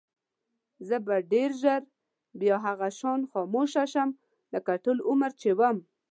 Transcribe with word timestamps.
زه 0.87 0.97
به 1.05 1.15
ډېر 1.33 1.49
ژر 1.61 1.81
بیا 2.39 2.57
هغه 2.67 2.87
شان 2.99 3.19
خاموشه 3.31 3.83
شم 3.93 4.09
لکه 4.53 4.71
ټول 4.83 4.97
عمر 5.09 5.31
چې 5.41 5.49
وم. 5.59 5.77